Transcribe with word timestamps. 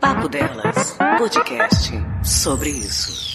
Papo 0.00 0.28
Delas, 0.28 0.96
podcast 1.18 1.92
sobre 2.22 2.70
isso. 2.70 3.28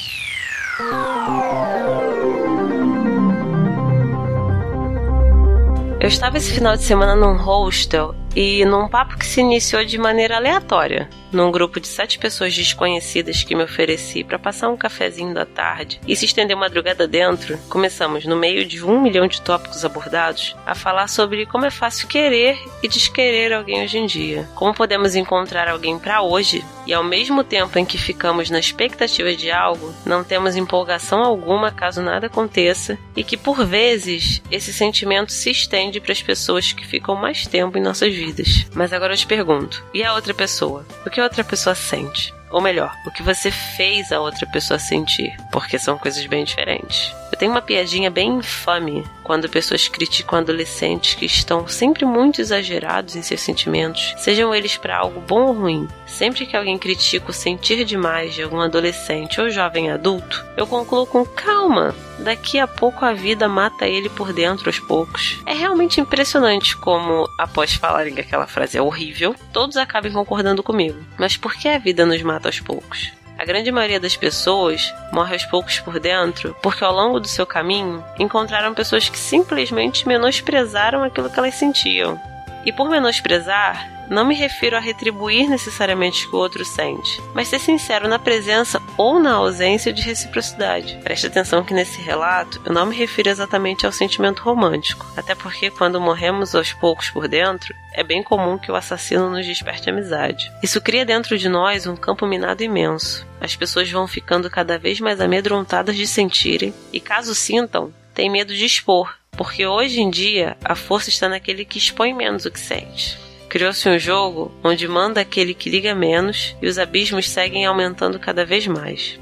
Eu 6.00 6.08
estava 6.08 6.38
esse 6.38 6.54
final 6.54 6.76
de 6.76 6.84
semana 6.84 7.16
num 7.16 7.36
hostel 7.36 8.16
e 8.36 8.64
num 8.66 8.88
papo 8.88 9.18
que 9.18 9.26
se 9.26 9.42
iniciou 9.42 9.84
de 9.84 9.98
maneira 9.98 10.38
aleatória 10.38 11.10
num 11.34 11.52
grupo 11.52 11.80
de 11.80 11.88
sete 11.88 12.20
pessoas 12.20 12.56
desconhecidas 12.56 13.44
que 13.44 13.56
me 13.56 13.64
ofereci 13.64 14.24
para 14.24 14.40
passar 14.40 14.70
um 14.70 14.78
cafezinho 14.78 15.34
da 15.34 15.46
tarde 15.46 16.00
e 16.08 16.16
se 16.16 16.26
estender 16.26 16.56
madrugada 16.56 17.08
dentro, 17.08 17.58
começamos, 17.70 18.26
no 18.26 18.36
meio 18.36 18.66
de 18.66 18.84
um 18.84 19.02
milhão 19.02 19.28
de 19.28 19.42
tópicos 19.42 19.84
abordados, 19.84 20.56
a 20.66 20.76
falar 20.76 21.08
sobre 21.08 21.46
como 21.46 21.66
é 21.66 21.72
fácil 21.72 22.08
querer 22.08 22.58
e 22.82 22.88
desquerer 22.88 23.54
alguém 23.54 23.84
hoje 23.84 23.98
em 23.98 24.06
dia. 24.06 24.48
Como 24.56 24.74
podemos 24.74 25.16
encontrar 25.16 25.68
alguém 25.68 25.98
para 25.98 26.22
hoje 26.22 26.64
e 26.86 26.94
ao 26.94 27.04
mesmo 27.04 27.44
tempo 27.44 27.80
em 27.80 27.86
que 27.86 27.98
ficamos 27.98 28.50
na 28.50 28.60
expectativa 28.60 29.34
de 29.34 29.52
algo, 29.52 29.94
não 30.06 30.24
temos 30.24 30.56
empolgação 30.56 31.24
alguma 31.24 31.72
caso 31.72 32.02
nada 32.02 32.28
aconteça 32.28 32.98
e 33.16 33.24
que 33.24 33.38
por 33.38 33.66
vezes 33.66 34.42
esse 34.52 34.74
sentimento 34.74 35.32
se 35.32 35.50
estende 35.50 36.00
para 36.00 36.12
as 36.12 36.22
pessoas 36.22 36.74
que 36.74 36.86
ficam 36.86 37.16
mais 37.16 37.48
tempo 37.48 37.78
em 37.78 37.82
nossas 37.82 38.14
vidas. 38.14 38.66
Mas 38.74 38.94
agora 38.94 39.14
eu 39.14 39.18
te 39.18 39.28
pergunto, 39.28 39.84
e 39.94 40.04
a 40.04 40.14
outra 40.14 40.34
pessoa? 40.34 40.86
O 41.06 41.10
que 41.10 41.20
outra 41.24 41.44
pessoa 41.44 41.76
sente. 41.76 42.34
Ou 42.52 42.62
melhor, 42.62 42.96
o 43.06 43.12
que 43.12 43.24
você 43.24 43.50
fez 43.50 44.12
a 44.12 44.20
outra 44.20 44.46
pessoa 44.46 44.78
sentir, 44.78 45.36
porque 45.52 45.80
são 45.80 45.98
coisas 45.98 46.26
bem 46.28 46.44
diferentes. 46.44 47.14
Eu 47.34 47.38
tenho 47.38 47.52
uma 47.52 47.64
piadinha 47.64 48.12
bem 48.12 48.38
infame 48.38 49.04
quando 49.24 49.50
pessoas 49.50 49.88
criticam 49.88 50.38
adolescentes 50.38 51.16
que 51.16 51.26
estão 51.26 51.68
sempre 51.68 52.06
muito 52.06 52.40
exagerados 52.40 53.16
em 53.16 53.24
seus 53.24 53.42
sentimentos, 53.42 54.14
sejam 54.20 54.54
eles 54.54 54.78
para 54.78 54.98
algo 54.98 55.20
bom 55.20 55.48
ou 55.48 55.54
ruim. 55.54 55.88
Sempre 56.06 56.46
que 56.46 56.56
alguém 56.56 56.78
critica 56.78 57.32
o 57.32 57.34
sentir 57.34 57.84
demais 57.86 58.36
de 58.36 58.44
algum 58.44 58.60
adolescente 58.60 59.42
ou 59.42 59.50
jovem 59.50 59.90
adulto, 59.90 60.46
eu 60.56 60.68
concluo 60.68 61.08
com 61.08 61.26
calma. 61.26 61.96
Daqui 62.20 62.60
a 62.60 62.68
pouco 62.68 63.04
a 63.04 63.14
vida 63.14 63.50
mata 63.50 63.88
ele 63.88 64.10
por 64.10 64.32
dentro 64.32 64.70
aos 64.70 64.80
poucos. 64.80 65.42
É 65.48 65.54
realmente 65.56 66.00
impressionante 66.00 66.78
como, 66.78 67.28
após 67.40 67.74
falarem 67.74 68.14
que 68.14 68.22
aquela 68.22 68.46
frase 68.46 68.78
é 68.78 68.82
horrível, 68.82 69.36
todos 69.52 69.76
acabem 69.76 70.12
concordando 70.12 70.62
comigo. 70.62 71.04
Mas 71.18 71.36
por 71.36 71.56
que 71.56 71.68
a 71.68 71.80
vida 71.80 72.06
nos 72.06 72.22
mata 72.22 72.48
aos 72.48 72.60
poucos? 72.60 73.23
A 73.44 73.46
grande 73.46 73.74
maioria 73.74 74.00
das 74.00 74.16
pessoas 74.16 74.96
morre 75.12 75.34
aos 75.34 75.44
poucos 75.44 75.78
por 75.78 76.00
dentro 76.00 76.56
porque 76.62 76.82
ao 76.82 76.94
longo 76.94 77.20
do 77.20 77.28
seu 77.28 77.46
caminho 77.46 78.02
encontraram 78.18 78.74
pessoas 78.74 79.10
que 79.10 79.18
simplesmente 79.18 80.08
menosprezaram 80.08 81.04
aquilo 81.04 81.30
que 81.30 81.38
elas 81.38 81.56
sentiam. 81.56 82.18
E 82.64 82.72
por 82.72 82.90
menosprezar, 82.90 83.92
não 84.10 84.26
me 84.26 84.36
refiro 84.36 84.76
a 84.76 84.80
retribuir 84.80 85.50
necessariamente 85.50 86.26
o 86.26 86.30
que 86.30 86.36
o 86.36 86.40
outro 86.40 86.64
sente, 86.66 87.22
mas 87.34 87.48
ser 87.48 87.60
sincero 87.60 88.08
na 88.08 88.20
presença 88.20 88.82
ou 88.98 89.20
na 89.20 89.34
ausência 89.34 89.94
de 89.94 90.02
reciprocidade. 90.02 91.00
Preste 91.04 91.28
atenção 91.28 91.64
que 91.64 91.74
nesse 91.74 92.02
relato 92.02 92.62
eu 92.66 92.74
não 92.74 92.86
me 92.86 92.96
refiro 92.96 93.30
exatamente 93.30 93.86
ao 93.86 93.92
sentimento 93.92 94.42
romântico, 94.42 95.06
até 95.16 95.36
porque 95.36 95.70
quando 95.70 96.02
morremos 96.02 96.56
aos 96.56 96.74
poucos 96.74 97.10
por 97.10 97.28
dentro, 97.28 97.74
é 97.94 98.04
bem 98.04 98.24
comum 98.24 98.58
que 98.58 98.72
o 98.72 98.76
assassino 98.76 99.30
nos 99.30 99.46
desperte 99.46 99.90
amizade. 99.90 100.52
Isso 100.62 100.82
cria 100.82 101.06
dentro 101.06 101.38
de 101.38 101.48
nós 101.48 101.86
um 101.86 101.96
campo 101.96 102.26
minado 102.26 102.64
imenso. 102.64 103.26
As 103.40 103.56
pessoas 103.56 103.90
vão 103.90 104.08
ficando 104.08 104.50
cada 104.50 104.78
vez 104.78 105.00
mais 105.00 105.22
amedrontadas 105.22 105.96
de 105.96 106.08
sentirem, 106.08 106.74
e 106.92 107.00
caso 107.00 107.36
sintam, 107.36 107.94
têm 108.14 108.30
medo 108.30 108.54
de 108.54 108.66
expor, 108.66 109.16
porque 109.32 109.66
hoje 109.66 110.02
em 110.02 110.10
dia 110.10 110.58
a 110.64 110.76
força 110.76 111.10
está 111.10 111.28
naquele 111.28 111.66
que 111.66 111.78
expõe 111.78 112.14
menos 112.14 112.46
o 112.46 112.52
que 112.52 112.60
sente. 112.60 113.18
Criou-se 113.54 113.88
um 113.88 114.00
jogo 114.00 114.52
onde 114.64 114.88
manda 114.88 115.22
aquele 115.22 115.54
que 115.54 115.70
liga 115.70 115.94
menos 115.94 116.56
e 116.60 116.66
os 116.66 116.80
abismos 116.80 117.30
seguem 117.30 117.68
aumentando 117.68 118.18
cada 118.18 118.44
vez 118.44 118.66
mais. 118.66 119.20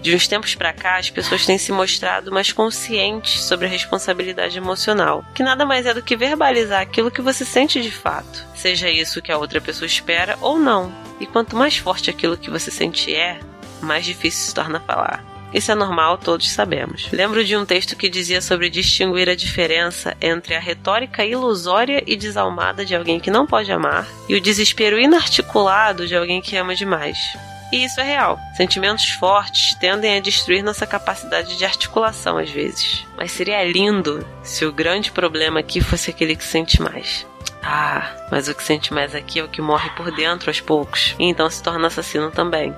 De 0.00 0.14
uns 0.14 0.26
tempos 0.26 0.54
para 0.54 0.72
cá, 0.72 0.96
as 0.96 1.10
pessoas 1.10 1.44
têm 1.44 1.58
se 1.58 1.70
mostrado 1.70 2.32
mais 2.32 2.50
conscientes 2.50 3.42
sobre 3.42 3.66
a 3.66 3.68
responsabilidade 3.68 4.56
emocional, 4.56 5.22
que 5.34 5.42
nada 5.42 5.66
mais 5.66 5.84
é 5.84 5.92
do 5.92 6.02
que 6.02 6.16
verbalizar 6.16 6.80
aquilo 6.80 7.10
que 7.10 7.20
você 7.20 7.44
sente 7.44 7.82
de 7.82 7.90
fato, 7.90 8.46
seja 8.54 8.88
isso 8.88 9.20
que 9.20 9.30
a 9.30 9.36
outra 9.36 9.60
pessoa 9.60 9.84
espera 9.84 10.38
ou 10.40 10.58
não. 10.58 10.90
E 11.20 11.26
quanto 11.26 11.54
mais 11.54 11.76
forte 11.76 12.08
aquilo 12.08 12.38
que 12.38 12.48
você 12.48 12.70
sente 12.70 13.14
é, 13.14 13.38
mais 13.82 14.06
difícil 14.06 14.46
se 14.46 14.54
torna 14.54 14.80
falar. 14.80 15.33
Isso 15.52 15.70
é 15.70 15.74
normal, 15.74 16.18
todos 16.18 16.50
sabemos. 16.50 17.08
Lembro 17.12 17.44
de 17.44 17.56
um 17.56 17.64
texto 17.64 17.96
que 17.96 18.08
dizia 18.08 18.40
sobre 18.40 18.68
distinguir 18.68 19.28
a 19.28 19.36
diferença 19.36 20.16
entre 20.20 20.54
a 20.54 20.60
retórica 20.60 21.24
ilusória 21.24 22.02
e 22.06 22.16
desalmada 22.16 22.84
de 22.84 22.94
alguém 22.94 23.20
que 23.20 23.30
não 23.30 23.46
pode 23.46 23.70
amar 23.70 24.06
e 24.28 24.34
o 24.34 24.40
desespero 24.40 24.98
inarticulado 24.98 26.06
de 26.06 26.16
alguém 26.16 26.42
que 26.42 26.56
ama 26.56 26.74
demais. 26.74 27.18
E 27.72 27.84
isso 27.84 28.00
é 28.00 28.04
real. 28.04 28.38
Sentimentos 28.56 29.08
fortes 29.10 29.74
tendem 29.74 30.16
a 30.16 30.20
destruir 30.20 30.62
nossa 30.62 30.86
capacidade 30.86 31.56
de 31.56 31.64
articulação 31.64 32.38
às 32.38 32.50
vezes. 32.50 33.04
Mas 33.16 33.32
seria 33.32 33.64
lindo 33.64 34.26
se 34.42 34.64
o 34.64 34.72
grande 34.72 35.10
problema 35.10 35.60
aqui 35.60 35.80
fosse 35.80 36.10
aquele 36.10 36.36
que 36.36 36.44
sente 36.44 36.80
mais. 36.80 37.26
Ah, 37.62 38.14
mas 38.30 38.46
o 38.46 38.54
que 38.54 38.62
sente 38.62 38.92
mais 38.92 39.14
aqui 39.14 39.40
é 39.40 39.44
o 39.44 39.48
que 39.48 39.62
morre 39.62 39.88
por 39.96 40.12
dentro 40.12 40.50
aos 40.50 40.60
poucos, 40.60 41.16
e 41.18 41.24
então 41.24 41.48
se 41.48 41.62
torna 41.62 41.86
assassino 41.86 42.30
também. 42.30 42.74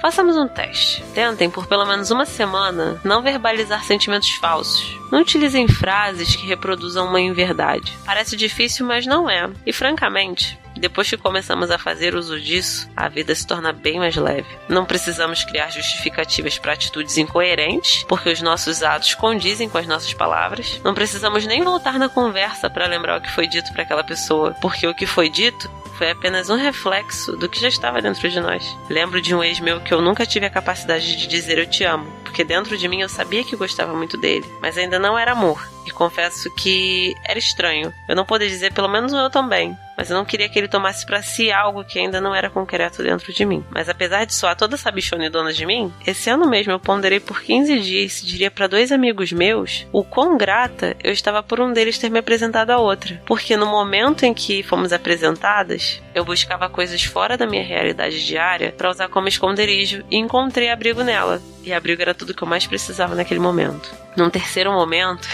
Façamos 0.00 0.36
um 0.36 0.46
teste. 0.46 1.02
Tentem, 1.14 1.50
por 1.50 1.66
pelo 1.66 1.86
menos 1.86 2.10
uma 2.10 2.26
semana, 2.26 3.00
não 3.04 3.22
verbalizar 3.22 3.84
sentimentos 3.84 4.30
falsos. 4.30 4.98
Não 5.10 5.20
utilizem 5.20 5.66
frases 5.68 6.36
que 6.36 6.46
reproduzam 6.46 7.08
uma 7.08 7.20
inverdade. 7.20 7.96
Parece 8.04 8.36
difícil, 8.36 8.86
mas 8.86 9.06
não 9.06 9.30
é. 9.30 9.50
E 9.64 9.72
francamente, 9.72 10.58
depois 10.76 11.08
que 11.08 11.16
começamos 11.16 11.70
a 11.70 11.78
fazer 11.78 12.14
uso 12.14 12.38
disso, 12.40 12.88
a 12.96 13.08
vida 13.08 13.34
se 13.34 13.46
torna 13.46 13.72
bem 13.72 13.98
mais 13.98 14.16
leve. 14.16 14.46
Não 14.68 14.84
precisamos 14.84 15.44
criar 15.44 15.70
justificativas 15.70 16.58
para 16.58 16.72
atitudes 16.72 17.16
incoerentes, 17.16 18.04
porque 18.08 18.30
os 18.30 18.42
nossos 18.42 18.82
atos 18.82 19.14
condizem 19.14 19.68
com 19.68 19.78
as 19.78 19.86
nossas 19.86 20.12
palavras. 20.12 20.80
Não 20.84 20.94
precisamos 20.94 21.46
nem 21.46 21.62
voltar 21.62 21.98
na 21.98 22.08
conversa 22.08 22.68
para 22.68 22.86
lembrar 22.86 23.18
o 23.18 23.22
que 23.22 23.30
foi 23.30 23.46
dito 23.46 23.72
para 23.72 23.82
aquela 23.82 24.04
pessoa, 24.04 24.54
porque 24.60 24.86
o 24.86 24.94
que 24.94 25.06
foi 25.06 25.28
dito 25.30 25.70
foi 25.94 26.10
apenas 26.10 26.50
um 26.50 26.56
reflexo 26.56 27.36
do 27.36 27.48
que 27.48 27.60
já 27.60 27.68
estava 27.68 28.02
dentro 28.02 28.28
de 28.28 28.40
nós. 28.40 28.76
Lembro 28.88 29.20
de 29.20 29.34
um 29.34 29.42
ex 29.42 29.60
meu 29.60 29.80
que 29.80 29.92
eu 29.92 30.02
nunca 30.02 30.26
tive 30.26 30.46
a 30.46 30.50
capacidade 30.50 31.16
de 31.16 31.26
dizer 31.26 31.58
eu 31.58 31.66
te 31.66 31.84
amo, 31.84 32.10
porque 32.24 32.44
dentro 32.44 32.76
de 32.76 32.88
mim 32.88 33.00
eu 33.00 33.08
sabia 33.08 33.44
que 33.44 33.56
gostava 33.56 33.94
muito 33.94 34.16
dele, 34.16 34.46
mas 34.60 34.76
ainda 34.76 34.98
não 34.98 35.18
era 35.18 35.32
amor. 35.32 35.74
E 35.86 35.90
confesso 35.90 36.52
que 36.54 37.14
era 37.24 37.38
estranho. 37.38 37.92
Eu 38.08 38.16
não 38.16 38.24
podia 38.24 38.48
dizer, 38.48 38.72
pelo 38.72 38.88
menos 38.88 39.12
eu 39.12 39.28
também. 39.28 39.76
Mas 39.96 40.10
eu 40.10 40.16
não 40.16 40.24
queria 40.24 40.48
que 40.48 40.58
ele 40.58 40.66
tomasse 40.66 41.06
para 41.06 41.22
si 41.22 41.52
algo 41.52 41.84
que 41.84 41.98
ainda 41.98 42.20
não 42.20 42.34
era 42.34 42.50
concreto 42.50 43.02
dentro 43.02 43.32
de 43.32 43.44
mim. 43.44 43.64
Mas 43.70 43.88
apesar 43.88 44.24
de 44.24 44.34
soar 44.34 44.56
toda 44.56 44.74
essa 44.74 44.90
bichona 44.90 45.26
e 45.26 45.30
dona 45.30 45.52
de 45.52 45.64
mim, 45.64 45.92
esse 46.06 46.28
ano 46.28 46.48
mesmo 46.48 46.72
eu 46.72 46.80
ponderei 46.80 47.20
por 47.20 47.40
15 47.40 47.78
dias 47.78 48.20
e 48.20 48.26
diria 48.26 48.50
para 48.50 48.66
dois 48.66 48.90
amigos 48.90 49.30
meus 49.30 49.86
o 49.92 50.02
quão 50.02 50.36
grata 50.36 50.96
eu 51.02 51.12
estava 51.12 51.42
por 51.42 51.60
um 51.60 51.72
deles 51.72 51.98
ter 51.98 52.10
me 52.10 52.18
apresentado 52.18 52.70
a 52.70 52.78
outra. 52.78 53.22
Porque 53.24 53.56
no 53.56 53.66
momento 53.66 54.24
em 54.24 54.34
que 54.34 54.62
fomos 54.62 54.92
apresentadas, 54.92 55.83
eu 56.14 56.24
buscava 56.24 56.68
coisas 56.68 57.02
fora 57.04 57.36
da 57.36 57.46
minha 57.46 57.64
realidade 57.64 58.24
diária 58.24 58.72
para 58.76 58.90
usar 58.90 59.08
como 59.08 59.28
esconderijo 59.28 60.04
e 60.10 60.16
encontrei 60.16 60.70
abrigo 60.70 61.02
nela. 61.02 61.40
E 61.62 61.72
abrigo 61.72 62.02
era 62.02 62.14
tudo 62.14 62.34
que 62.34 62.42
eu 62.42 62.48
mais 62.48 62.66
precisava 62.66 63.14
naquele 63.14 63.40
momento. 63.40 63.94
Num 64.16 64.30
terceiro 64.30 64.72
momento, 64.72 65.28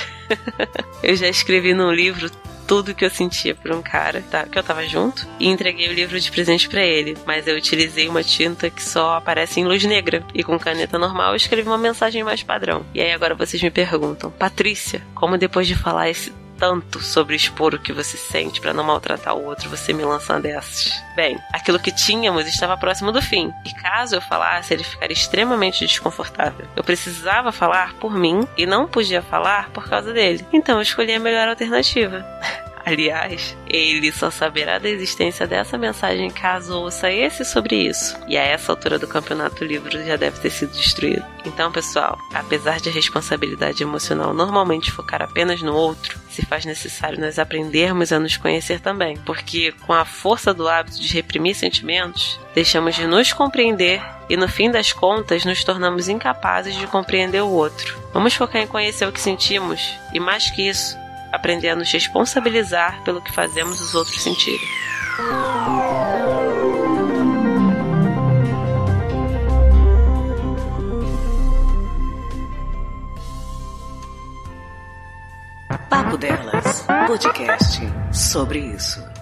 eu 1.03 1.17
já 1.17 1.29
escrevi 1.29 1.75
num 1.75 1.93
livro 1.93 2.31
tudo 2.71 2.95
que 2.95 3.05
eu 3.05 3.11
sentia 3.11 3.53
por 3.53 3.73
um 3.73 3.83
cara, 3.83 4.23
tá? 4.31 4.45
Que 4.45 4.57
eu 4.57 4.63
tava 4.63 4.87
junto. 4.87 5.27
E 5.41 5.49
entreguei 5.49 5.89
o 5.89 5.93
livro 5.93 6.21
de 6.21 6.31
presente 6.31 6.69
para 6.69 6.81
ele. 6.81 7.17
Mas 7.27 7.49
eu 7.49 7.57
utilizei 7.57 8.09
uma 8.09 8.23
tinta 8.23 8.71
que 8.71 8.81
só 8.81 9.17
aparece 9.17 9.59
em 9.59 9.65
luz 9.65 9.83
negra. 9.83 10.25
E 10.33 10.45
com 10.45 10.57
caneta 10.57 10.97
normal 10.97 11.31
eu 11.31 11.37
escrevi 11.37 11.69
uma 11.69 11.77
mensagem 11.77 12.23
mais 12.23 12.45
padrão. 12.45 12.87
E 12.95 13.01
aí 13.01 13.11
agora 13.11 13.35
vocês 13.35 13.61
me 13.61 13.73
perguntam, 13.73 14.31
Patrícia, 14.31 15.03
como 15.17 15.37
depois 15.37 15.67
de 15.67 15.75
falar 15.75 16.11
esse 16.11 16.33
tanto 16.61 17.01
sobre 17.01 17.35
expor 17.35 17.75
o 17.75 17.79
que 17.79 17.93
você 17.93 18.19
sente 18.19 18.61
para 18.61 18.75
não 18.75 18.85
maltratar 18.85 19.35
o 19.35 19.47
outro, 19.47 19.71
você 19.71 19.95
me 19.95 20.05
lança 20.05 20.35
uma 20.35 20.41
dessas. 20.41 20.93
Bem, 21.17 21.39
aquilo 21.53 21.79
que 21.79 21.91
tínhamos 21.91 22.47
estava 22.47 22.77
próximo 22.77 23.11
do 23.11 23.23
fim, 23.23 23.51
e 23.65 23.73
caso 23.73 24.15
eu 24.15 24.21
falasse, 24.21 24.75
ele 24.75 24.85
ficaria 24.85 25.15
extremamente 25.15 25.87
desconfortável. 25.87 26.69
Eu 26.77 26.85
precisava 26.85 27.51
falar 27.51 27.95
por 27.95 28.15
mim 28.15 28.47
e 28.59 28.67
não 28.67 28.87
podia 28.87 29.23
falar 29.23 29.71
por 29.71 29.89
causa 29.89 30.13
dele. 30.13 30.47
Então 30.53 30.77
eu 30.77 30.83
escolhi 30.83 31.15
a 31.15 31.19
melhor 31.19 31.49
alternativa. 31.49 32.25
Aliás, 32.91 33.57
ele 33.69 34.11
só 34.11 34.33
saberá 34.33 34.79
da 34.79 34.89
existência 34.89 35.47
dessa 35.47 35.79
mensagem 35.79 36.29
caso 36.29 36.77
ouça 36.77 37.09
esse 37.09 37.45
sobre 37.45 37.77
isso. 37.77 38.19
E 38.27 38.37
a 38.37 38.43
essa 38.43 38.73
altura 38.73 38.99
do 38.99 39.07
campeonato, 39.07 39.63
o 39.63 39.67
livro 39.67 39.91
já 40.05 40.17
deve 40.17 40.41
ter 40.41 40.51
sido 40.51 40.73
destruído. 40.73 41.25
Então, 41.45 41.71
pessoal, 41.71 42.19
apesar 42.35 42.81
de 42.81 42.89
a 42.89 42.93
responsabilidade 42.93 43.81
emocional 43.85 44.35
normalmente 44.35 44.91
focar 44.91 45.23
apenas 45.23 45.63
no 45.63 45.73
outro, 45.73 46.19
se 46.29 46.45
faz 46.45 46.65
necessário 46.65 47.21
nós 47.21 47.39
aprendermos 47.39 48.13
a 48.13 48.19
nos 48.19 48.37
conhecer 48.37 48.81
também. 48.81 49.17
Porque 49.19 49.73
com 49.87 49.93
a 49.93 50.05
força 50.05 50.53
do 50.53 50.69
hábito 50.69 51.01
de 51.01 51.15
reprimir 51.15 51.55
sentimentos, 51.55 52.41
deixamos 52.53 52.97
de 52.97 53.07
nos 53.07 53.33
compreender 53.33 54.03
e 54.29 54.37
no 54.37 54.49
fim 54.49 54.71
das 54.71 54.93
contas 54.93 55.45
nos 55.45 55.63
tornamos 55.63 56.09
incapazes 56.09 56.75
de 56.75 56.87
compreender 56.87 57.43
o 57.43 57.51
outro. 57.51 57.99
Vamos 58.13 58.35
focar 58.35 58.63
em 58.63 58.67
conhecer 58.67 59.07
o 59.07 59.13
que 59.13 59.21
sentimos 59.21 59.81
e 60.13 60.21
mais 60.21 60.51
que 60.51 60.69
isso, 60.69 60.97
aprender 61.33 61.71
a 61.71 61.77
nos 61.77 61.91
responsabilizar 61.91 63.03
pelo 63.03 63.21
que 63.21 63.33
fazemos 63.33 63.81
os 63.81 63.95
outros 63.95 64.23
sentirem. 64.23 64.61
Papo 75.89 76.17
Delas, 76.17 76.87
podcast 77.07 77.81
sobre 78.13 78.59
isso. 78.61 79.20